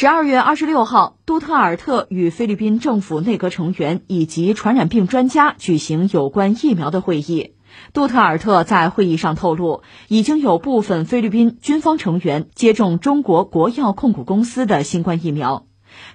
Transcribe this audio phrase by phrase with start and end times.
[0.00, 7.54] 十二月二十六号，杜特尔特与菲律宾政府内阁成员以及传染病专家举行有关疫苗的会议。
[7.92, 15.66] 杜特尔特在会议上透露，已经有部分菲律宾军方成员接种中国国药控股公司的新冠疫苗。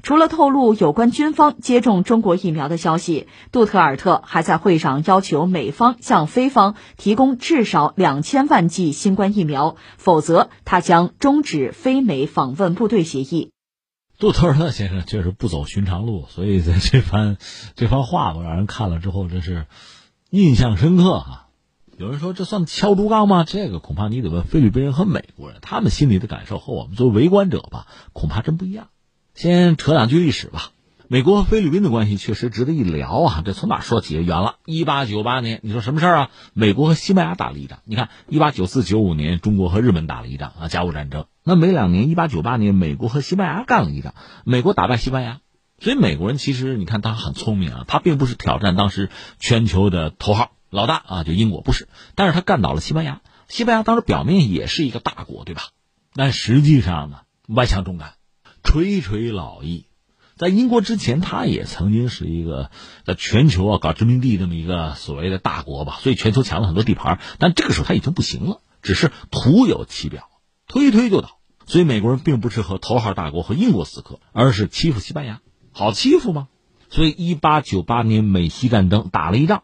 [0.01, 13.51] 除了透露有关军方接种中国疫苗的消息，杜特尔特还在会上要求美方向菲方提供至少两千万剂新冠疫苗，否则他将终止菲美访问部队协议。
[14.23, 17.35] 杜特尔特先生确实不走寻常路，所以在这番
[17.75, 19.65] 这番话吧，让人看了之后真是
[20.29, 21.47] 印象深刻啊。
[21.97, 23.43] 有人说这算敲竹杠吗？
[23.43, 28.87] 这个恐怕你得问菲律宾人和美国人，他们心里的感受和我们作为围观者吧，恐怕真不一样。
[29.33, 30.71] 先扯两句历史吧。
[31.09, 33.41] 美国和菲律宾的关系确实值得一聊啊！
[33.43, 34.15] 这从哪说起？
[34.15, 36.29] 远了，一八九八年，你说什么事儿啊？
[36.53, 37.79] 美国和西班牙打了一仗。
[37.83, 41.25] 你看，一八九四九五年，中国和日本打了一仗啊，甲午战争。
[41.43, 45.39] 那没两年，一八九八年，美国和西班牙干了一仗，美国打败西班牙。
[45.79, 53.21] 所以美国人其实你看他很聪明啊，他并不是挑战当时全球的头号老大啊，就英国不是，但是他干倒了西班牙。
[53.49, 55.63] 西班牙当时表面也是一个大国，对吧？
[56.15, 58.13] 但实际上呢，外强中干。
[58.63, 59.87] 垂垂老矣，
[60.35, 62.71] 在英国之前，他也曾经是一个
[63.05, 67.19] 在全球啊搞殖民地这么一个所谓的大国吧，所以全球抢了很多地盘。
[67.37, 70.29] 但这个时候他已经不行了，只是徒有其表，
[70.67, 71.37] 推推就倒。
[71.65, 75.39] 所以美国人并不是和头号大国和英国死磕，而是欺负西班牙，
[75.71, 76.49] 好欺负吗？
[76.89, 79.63] 所以一八九八年美西战争打了一仗，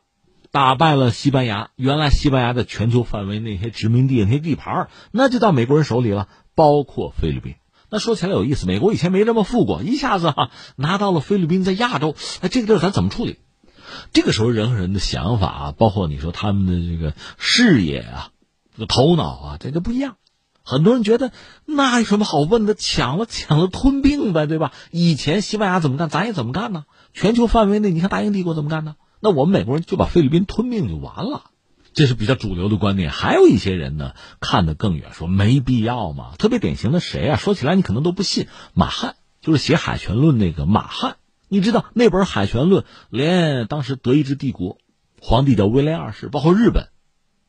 [0.50, 1.72] 打败了西班牙。
[1.76, 7.56] 原来西班牙的全球范围那些殖民地那些地盘，那就到美国人手里了，包括菲律宾。
[7.92, 13.38] 那说起来有意思，美国以前没这么富过，一下子哈拿到了菲律宾在亚洲，哎，这个地儿咱怎么处理？
[14.14, 18.30] 这个时候人和人的想法啊，包括你说他们的这个视野啊、
[18.76, 20.18] 这个头脑啊，这就不一样。
[20.62, 21.32] 很多人觉得
[21.66, 22.76] 那有什么好问的？
[22.76, 24.72] 抢了抢了吞并呗，对吧？
[24.92, 26.86] 以前西班牙怎么干，咱也怎么干呢？
[27.14, 28.96] 全球范围内，你看大英帝国怎么干呢？
[29.20, 31.46] 那我们美国人就把菲律宾吞并就完了。
[31.94, 36.36] 这是比较主流的观点，还有一些人呢看得更远，说没必要嘛。
[36.38, 37.38] 特别典型的谁啊？
[37.38, 41.18] 说起来你可能都不信，马汉就是写《海权论》那个马汉。
[41.48, 44.78] 你知道那本《海权论》，连当时德意志帝国
[45.20, 46.90] 皇帝叫威廉二世，包括日本，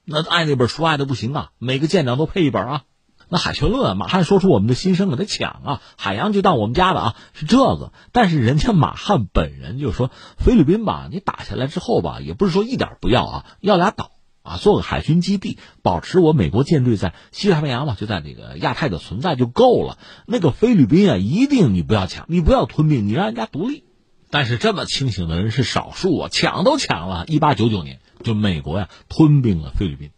[0.05, 2.83] 那爱那本书爱的不行啊，每个舰长都配一本啊。
[3.29, 7.93] 那《海权论》，啊马汉说出我们的心声，给他抢啊，海洋就当我们家的啊，是这个。
[8.11, 14.11] 但是人家马汉本人就说，菲律宾吧，你打下来之后吧，也不是说一点不要啊，要俩岛。
[14.43, 19.99] 啊，做个海军基地，保持我美国舰队在西太平洋嘛，就在这个亚太的存在就够了。
[20.27, 23.85] 那个菲律宾啊，一定你不要抢，你不要吞并，你让人家独立。
[24.31, 27.27] 但是这么清醒的人是少数啊，抢都抢了。
[27.27, 30.11] 一八九九年，就美国呀吞并了菲律宾。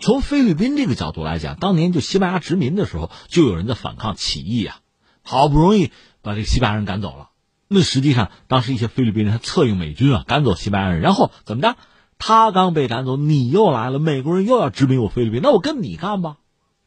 [0.00, 4.78] 从菲律宾这个角度来讲，当年就西班牙殖民的时候，就有人在反抗起义啊，
[5.22, 7.28] 好不容易把这个西班牙人赶走了。
[7.68, 11.76] 那实际上当时一些菲律宾人还策应美军啊，赶走西班牙人，然后怎么着？
[12.18, 16.38] 他刚被赶走，你又来了，美国人又要殖民我菲律宾，那我跟你干吧，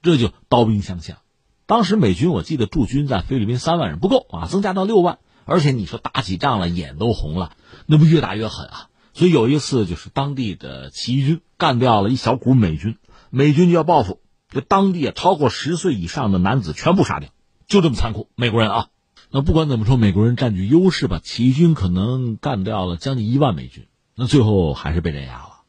[0.01, 1.17] 这就刀兵相向。
[1.65, 7.53] 当时美军我记得驻军在菲律宾三万人不够啊，增加到六万，而且你说打起仗来眼都红了，
[7.85, 8.87] 那不越打越狠啊。
[9.13, 12.97] 所以有一次就是当地的起义军干掉了一小股美军，
[13.29, 14.19] 美军就要报复，
[14.49, 17.29] 这当地啊超过十岁以上的男子全部杀掉，
[17.67, 18.29] 就这么残酷。
[18.35, 18.87] 美国人啊，
[19.29, 23.87] 那不管怎么说，美国人占据优势吧，起义军可能干掉了将近一万美军。
[24.21, 25.63] 那最后还是被镇压了，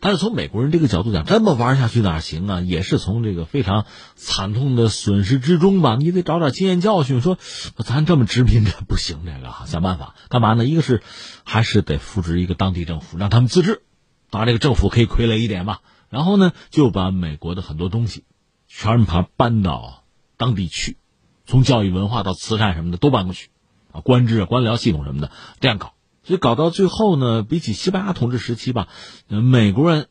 [0.00, 2.60] 但是从美国人这个角度讲，这么玩下去哪行啊？
[2.60, 3.86] 也是从这个非常
[4.16, 7.20] 惨痛的损失之中吧，你得找点经验教训。
[7.20, 7.38] 说
[7.76, 10.64] 咱这么殖民这不行，这个想办法干嘛呢？
[10.64, 11.00] 一个是
[11.44, 13.82] 还是得扶植一个当地政府，让他们自治，
[14.30, 15.80] 当然这个政府可以傀儡一点吧。
[16.08, 18.24] 然后呢，就把美国的很多东西
[18.66, 20.02] 全盘搬到
[20.36, 20.96] 当地去，
[21.46, 23.50] 从教育文化到慈善什么的都搬过去，
[23.92, 25.30] 啊，官制啊、官僚系统什么的
[25.60, 25.92] 这样搞。
[26.24, 28.88] 所以搞到最后呢，比起西班牙统治时期吧，
[29.28, 30.06] 美国人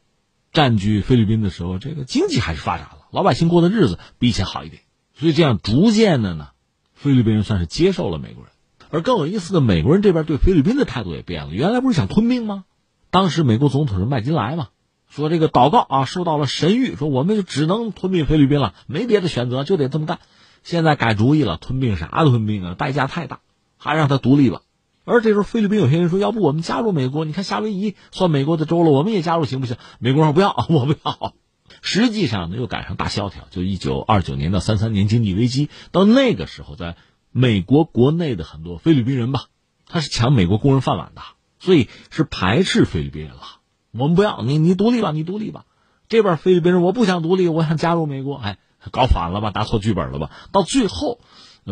[0.51, 4.81] 占据菲律宾的时候，这个经济还是发展了，老百姓过的日子比以前好一点。
[5.13, 6.49] 所以这样逐渐的呢，
[6.93, 8.51] 菲律宾人算是接受了美国人。
[8.89, 11.53] 而更有意思的，美国人这边对菲律宾的态度也变了。
[11.53, 12.65] 原来不是想吞并吗？
[13.09, 14.67] 当时美国总统是麦金莱嘛，
[15.09, 20.19] 说这个祷告啊受到了神谕，说我们就只能吞并菲律宾了，没别的选择，就得这么干。
[20.63, 22.73] 现在改主意了，吞并啥吞并啊？
[22.73, 23.39] 代价太大，
[23.77, 24.61] 还让他独立吧。
[25.03, 27.25] 而这时候，菲律宾有些人说：“要不我们加入美国？
[27.25, 31.33] 你看夏威夷算美国的州了，我们也加入行不行？”美国人说：“不要， 我不要。”
[31.81, 35.69] 实际上呢，又赶上大萧条，就一九二九年到三三年经济危机。
[35.91, 36.95] 到那个时候，在
[37.31, 39.45] 美国国内的很多菲律宾人吧，
[39.87, 41.21] 他是抢美国工人饭碗的，
[41.59, 43.41] 所以是排斥菲律宾人了。
[43.91, 45.65] 我们不要你，你独立吧，你独立吧。
[46.09, 48.59] 这边菲律宾人我不想独立，我想加入美国，哎，
[48.91, 50.29] 搞反了吧，打错剧本了吧？
[50.51, 51.19] 到最后，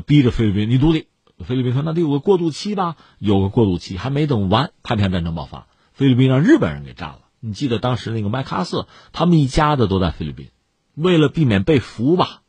[0.07, 1.07] 逼着菲律宾你独立。
[1.43, 7.19] 菲律宾说那得有个过渡期吧，有个过渡期还没等完，太平洋战争爆发，菲律宾让日本人给占了。
[7.39, 10.49] 你记得当时那个麦克阿瑟他们一家子都在菲律宾，
[10.95, 12.41] 为了避免被俘吧，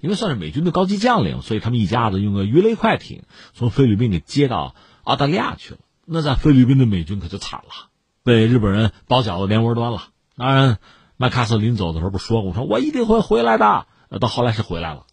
[0.00, 5.80] 因为算是美军的高级将领，所以他们一家子用个鱼雷快艇从菲律宾给接到澳大利亚去了。
[6.06, 7.90] 那在菲律宾的美军可就惨了，
[8.24, 10.04] 被日本人包饺子连窝端了。
[10.36, 10.78] 当然，
[11.18, 13.86] 麦克阿瑟临走的时候不说过，说我一定会回来的。
[14.20, 15.04] 到后来是回来了。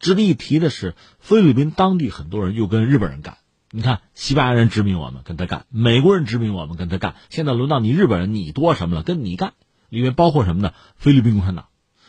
[0.00, 3.38] 值得一提的是，菲律宾当地很多人又跟日本人干。
[3.70, 7.16] 你看，西班牙人殖民我们，跟他干；美国人殖民我们，跟他干。
[7.28, 9.02] 现在轮到你日本人，你多什么了？
[9.02, 9.54] 跟你干。
[9.88, 10.72] 里面包括什么呢？
[10.96, 11.66] 菲律宾共产党。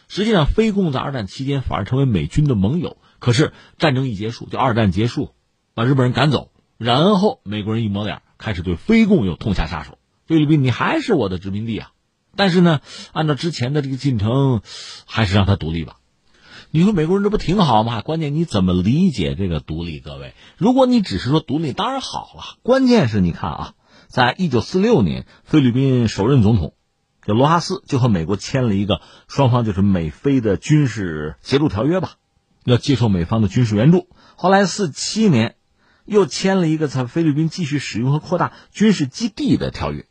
[0.07, 2.97] 实际上，菲共在二战期间反而成为美军的盟友。
[3.17, 5.33] 可是战争一结束，就二战结束，
[5.73, 9.97] 把日本人赶走，然后美国人一抹脸，开始对菲共又痛下杀手。
[10.27, 11.91] 菲律宾，你还是我的殖民地啊！
[12.35, 12.81] 但是呢，
[13.13, 14.61] 按照之前的这个进程，
[15.05, 15.97] 还是让他独立吧。
[16.71, 18.01] 你说美国人这不挺好吗？
[18.01, 19.99] 关键你怎么理解这个独立？
[19.99, 22.57] 各位，如果你只是说独立，当然好了。
[22.63, 23.73] 关键是你看啊，
[24.07, 26.73] 在一九四六年，菲律宾首任总统
[27.25, 32.15] 叫罗哈斯就和美国签了一个双方就是美菲的军事协助条约吧，
[32.65, 34.09] 要接受美方的军事援助。
[34.35, 35.55] 后来四七年
[36.05, 40.05] 又签了一个在菲律宾继续使用和扩大军事基地的条约。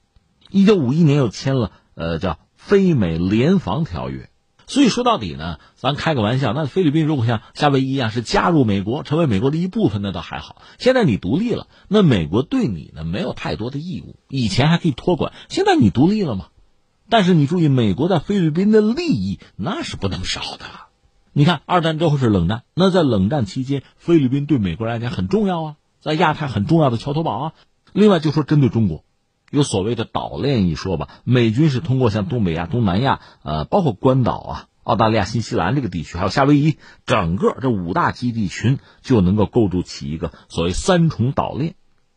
[0.51, 4.31] 一九五一年又签了呃叫菲美联防条约。
[4.67, 10.63] 所以说到底呢，咱开个玩笑，那菲律宾如果像夏威夷一样是加入美国，成为美国的一部分，那倒还好。
[10.79, 16.47] 现在你独立了，那美国对你呢没有太多的义务，以前还可以托管，现在你独立了嘛？
[17.11, 20.65] 但是你注意，美国在菲律宾的利益那是不能少的。
[21.33, 27.53] 你看，二战之后是冷战，那在冷战期间，菲律宾对美国来讲很重要啊，在亚太很重要的桥头堡啊。
[27.93, 29.05] 另外就说针对中国。
[29.55, 41.77] 有所谓的岛链一说吧，美军是通过像东北亚、东南亚，呃，包括关岛啊、澳大利亚、新西兰这个地区，还有夏威夷，整个这五大基地群就能够构筑起一个所谓三重岛链。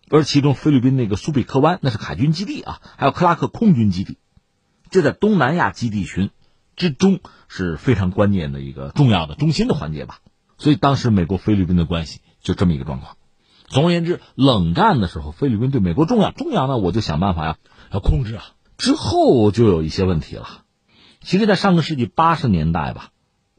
[0.09, 4.17] 而其中菲律宾那个苏比克湾那是海军基地啊，还有克拉克空军基地，
[4.89, 6.31] 这在东南亚基地群
[6.75, 10.19] 之中是非常关键的一个重要的中心的环节吧。
[10.57, 13.15] 所以当时美国菲律宾的关系就这么一个状况。
[13.67, 17.57] 总而言之，冷战的时候，菲律宾对美国重要，重要呢，我就想办法呀，
[17.91, 18.43] 要控制啊。
[18.77, 20.47] 之后就有一些问题了。
[21.21, 23.09] 其实，在上个世纪八十年代吧，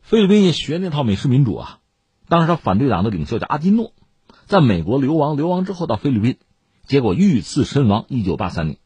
[0.00, 1.80] 菲律宾也学那套美式民主啊。
[2.28, 3.92] 当时他反对党的领袖叫阿基诺，
[4.46, 6.38] 在美国流亡，流亡之后到菲律宾，
[6.86, 8.06] 结果遇刺身亡。
[8.08, 8.78] 一九八三年，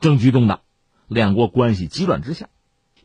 [0.00, 0.60] 政局动荡，
[1.08, 2.48] 两国关系急转直下。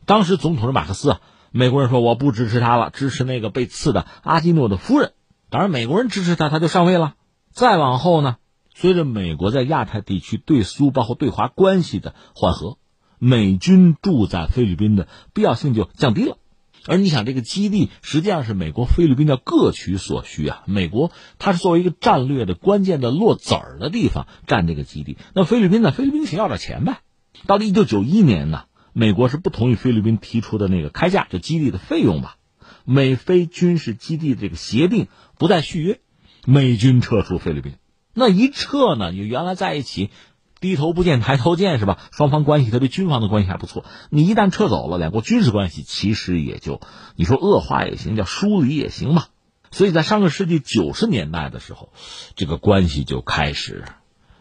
[0.06, 1.21] 当时总统是马克思啊，
[1.51, 5.12] 美国人说我不支持他了，支持那个被刺的阿基诺的夫人。
[5.50, 7.16] 当然，美国人支持他，他就上位了。
[7.56, 8.36] 再往后呢，
[8.74, 12.78] 随着美国在亚太地区对苏包括对华关系的缓和，
[13.18, 16.38] 美军驻在菲律宾的必要性就降低了。
[16.86, 20.63] 而你想，这个基地实际上是美国菲律宾要各取所需啊。
[20.66, 25.94] 美国它是作为一个战略的关键的落子儿的地方占这个基地，那菲律宾呢？
[25.94, 27.00] 菲律宾想要点钱呗。
[27.48, 32.36] 到了一九九一年呢，美国是不同意菲律宾提出的那个开价，就基地的费用吧。
[32.84, 35.07] 美菲军事基地这个协定
[35.38, 36.02] 不再续约。
[36.45, 37.74] 美军撤出菲律宾，
[38.13, 39.12] 那一撤呢？
[39.12, 40.12] 你原来在一起，
[40.59, 42.00] 低头不见抬头见是吧？
[42.12, 43.83] 双方关系，特别军方的关系还不错。
[44.09, 46.80] 你一旦撤走了，两国军事关系其实也就，
[47.15, 49.25] 你说恶化也行，叫疏离也行嘛。
[49.71, 51.92] 所以在上个世纪九十年代的时候，
[52.36, 53.83] 这个关系就开始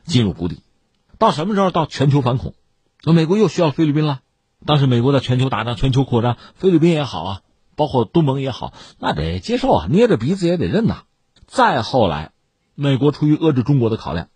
[0.05, 0.61] 进入谷底。
[1.19, 1.71] 到什么时候？
[1.71, 2.55] 到全球反恐，
[3.03, 4.21] 那美国又需要菲律宾了。
[4.67, 7.41] 当时美国在全球打仗、全球扩张，菲律宾也好啊，
[7.77, 11.05] 包括东盟也好，那得接受啊，捏着鼻子也得认呐。
[11.47, 12.33] 再后来，
[12.75, 14.29] 美国出于遏制中国的考量，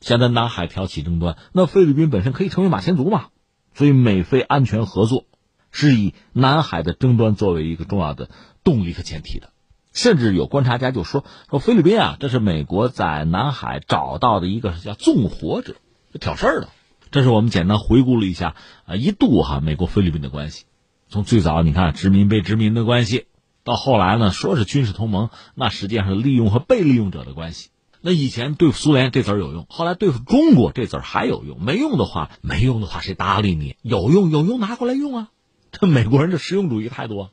[0.00, 3.26] 想在南海挑起争端，那菲律宾本身可以成为马前卒嘛？
[3.74, 5.26] 所以美菲安全合作
[5.70, 8.28] 是以南海的争端作为一个重要的
[8.64, 9.50] 动力和前提的。
[9.92, 15.74] 甚至有观察家就说说菲律宾啊，这是美国在南海找到的一个叫纵火者，
[16.18, 16.68] 挑事儿的。
[17.10, 20.64] 这是我们简单回顾了一下啊，一度哈美国菲律宾的关系，
[21.08, 23.26] 从最早你看殖民被殖民的关系。
[23.64, 27.70] 到后来呢，说是军事同盟，那实际上是利用和被利用者的关系。
[28.00, 31.62] 那以前对付苏联这字儿有用，后来对付中国这字儿还有用。
[31.62, 33.76] 没用的话，没用的话谁搭理你？
[33.82, 35.28] 有用有用拿过来用啊！
[35.70, 37.28] 这美国人的实用主义态度。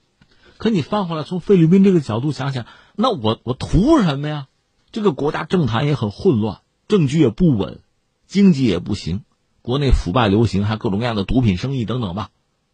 [0.58, 4.48] 可你翻回来从菲律宾这个角度想想，那我我图什么呀？
[4.92, 7.80] 这个国家政坛也很混乱，政局也不稳，
[8.28, 9.24] 经济也不行，
[9.64, 12.30] 国内腐败流行，还各种各样的毒品生意等等吧。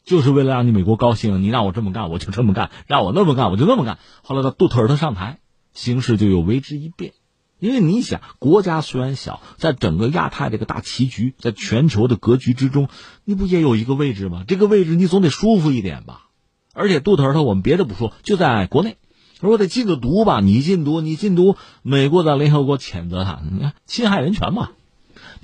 [0.05, 3.97] 就是为了让你美国高兴，你让我这么干，我就这么干；让我那么干，我就那么干。
[4.21, 5.39] 后来到杜特尔特上台，
[5.73, 7.13] 形势就又为之一变。
[7.57, 12.89] 因为你想，国家虽然小，在整个亚太这个大棋局，在全球的格局之中，
[13.23, 14.43] 你不也有一个位置吗？
[14.47, 16.27] 这个位置你总得舒服一点吧。
[16.73, 18.97] 而且杜特尔特，我们别的不说，就在国内，
[19.39, 24.69] 说得禁个毒吧，你禁毒，你禁毒，美国在联合国谴责他，你看侵害人权嘛。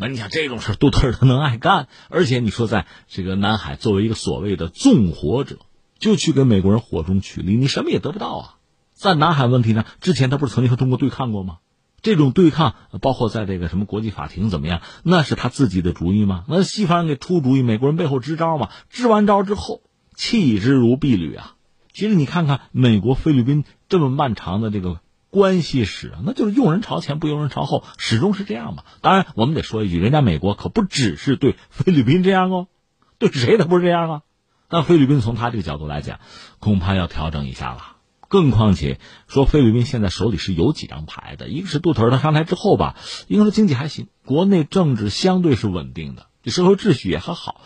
[0.02, 1.88] 那你想这种事，杜特尔特能爱干？
[2.10, 5.60] 而且你说在这个南海作为一个所谓的纵火者，
[6.00, 8.56] 就去跟美国人火中取栗，你什么也得不到啊。
[8.96, 11.60] 在南海问题上，之前他不是曾经和中国对抗过吗？
[12.02, 16.46] 这种对抗，包括在这个什么国际法庭怎么样，那是他自己的主意吗？
[16.48, 18.70] 那西方人给出主意，美国人背后支招嘛？
[18.90, 19.84] 支完招之后，
[20.16, 21.54] 弃之如敝履啊。
[21.94, 25.00] 其实你看看美国菲律宾这么漫长的这个
[25.32, 28.84] 关系史，那就是用人朝前不用人朝后，始终是这样嘛。
[29.02, 32.68] 当然，我们得说一句，人家美国可不只是对菲律宾这样哦，
[33.18, 34.22] 对谁他不是这样啊？
[34.68, 36.20] 但菲律宾从他这个角度来讲，
[36.60, 37.96] 恐怕要调整一下了。
[38.28, 42.98] 更况且说，菲律宾现在手里是有几张牌的，一个是杜特尔特上台之后吧，
[43.28, 47.62] 应该说经济还行，国内政治相对是稳定的，这社会秩序也很好。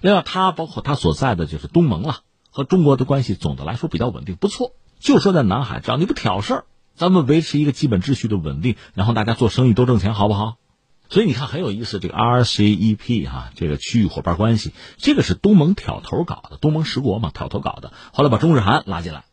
[0.00, 2.20] 另外，他包括他所在的就是东盟了。
[2.50, 4.72] 和中国的关系总的来说比较稳定，不错。
[4.98, 6.64] 就说在南海，只要你不挑事儿，
[6.98, 10.56] 咱们维持一个基本秩序的稳定，然后大家做生意都挣钱，好不好？
[11.08, 19.24] 所以你看很有意思，这个 RCEP 哈，这个区域伙伴关系，这个是东盟挑头搞的，东盟十国嘛挑头搞的，后来把中日韩拉进来，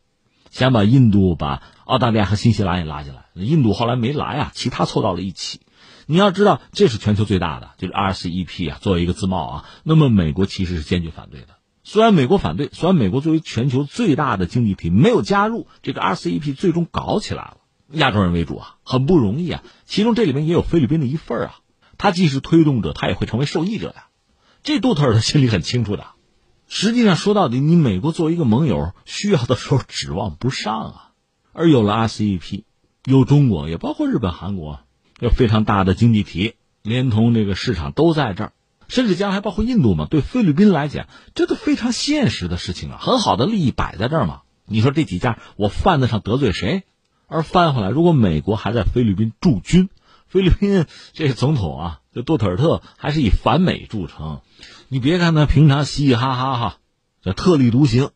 [0.48, 5.60] 先把印度、把澳大利亚和新西兰也拉进来，印度后来没来啊，其他凑到了一起。
[6.06, 11.48] 你要知道，这是全球最大的，就是 RCEP 啊，作为一个自贸啊，那么美国其实是坚决反对的。
[11.88, 17.58] 虽然美国反对，虽然美国作为全球最大的经济体没有加入这个 RCEP，最终搞起来了。
[17.92, 19.62] 亚洲人为主啊，很不容易啊。
[19.84, 21.60] 其中这里面也有菲律宾的一份啊，
[21.96, 24.08] 他既是推动者，他也会成为受益者呀。
[24.64, 26.08] 这杜特尔特心里很清楚的。
[26.66, 31.12] 实际上说到底，你美国作为一个盟友，需要的时候指望不上啊。
[31.52, 32.64] 而有了 RCEP，
[33.04, 34.80] 有中国，也包括日本、韩国，
[35.20, 38.52] 有非常大的经济体，连同这个市场都在这儿。
[38.88, 40.06] 甚至将来还包括印度嘛？
[40.08, 42.98] 对菲律宾来讲，这都非常现实的事情啊！
[43.00, 44.42] 很好的利益摆在这儿嘛。
[44.66, 46.84] 你说这几家我犯得上得罪谁？
[47.28, 49.88] 而翻回来，如果美国还在菲律宾驻军，
[50.26, 54.40] 菲律宾这总统啊，这杜特尔特还是以反美著称。
[54.88, 56.76] 你别看他平常嘻嘻哈哈哈，
[57.22, 58.10] 这特立独行，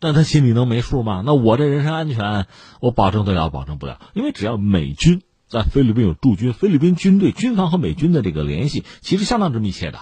[0.00, 1.22] 但他心里能没数吗？
[1.24, 2.46] 那我这人身安全，
[2.80, 10.00] 我保证得了，保证不了，因为只要美军在菲律宾有驻军，菲律宾军队军方和美军的这个联系其实相当之密切的。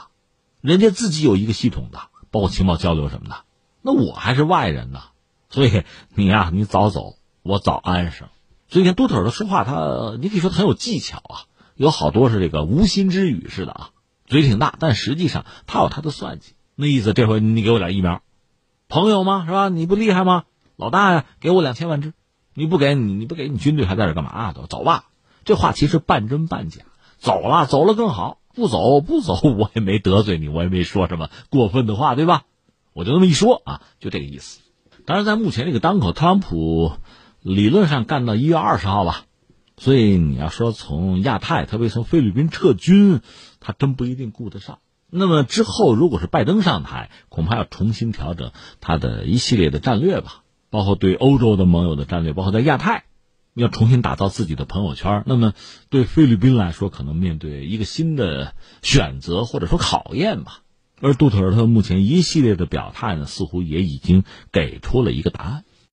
[0.65, 1.99] 人家自己有一个系统的，
[2.31, 3.37] 包括情报交流什么的，
[3.83, 5.03] 那我还是外人呢，
[5.51, 5.83] 所以
[6.15, 8.29] 你呀，你早走，我早安生。
[8.67, 11.45] 所以你看杜特尔特说话，他你可以说很有技巧啊，
[11.75, 13.91] 有好多是这个无心之语似的啊，
[14.27, 16.55] 嘴挺大，但实际上他有他的算计。
[16.77, 18.23] 那意思，这回你给我点疫苗，
[18.89, 19.45] 朋友吗？
[19.45, 19.69] 是吧？
[19.69, 20.45] 你不厉害吗？
[20.77, 22.15] 老大呀，给我两千万支，
[22.55, 24.55] 你不给你你不给你军队还在这干嘛？
[24.55, 25.05] 都走吧。
[25.45, 26.81] 这话其实半真半假，
[27.19, 28.39] 走了走了更好。
[28.55, 32.45] 不走不走， 我也没得罪你，我也没说什么过分的话，对吧？
[32.93, 34.61] 我就那么一说啊，就这个意思。
[35.05, 36.93] 当然，在目前这个当口，特朗普
[37.43, 39.25] 理论上干到一月二十号吧，
[39.77, 43.21] 所以你要说从亚太，特别从菲律宾撤军，
[43.61, 44.79] 他真不一定顾得上。
[45.11, 53.05] 那么之后，如果是拜登上台，恐怕要重新调整他的一系列的战略吧，包括对欧洲的盟友的战略，包括在亚太。
[53.55, 55.55] 要重新打造自己的朋友圈，那么
[55.89, 60.61] 对菲律宾来说，可能面对一个新的选择或者说考验吧。
[61.01, 65.65] 而杜特尔特目前一系列的表态呢，似乎也已经给出了一个答案。